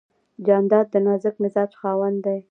جانداد 0.45 0.85
د 0.93 0.95
نازک 1.05 1.35
مزاج 1.43 1.71
خاوند 1.79 2.17
دی. 2.25 2.37